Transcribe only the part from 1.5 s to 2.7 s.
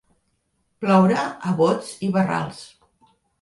a bots i barrals.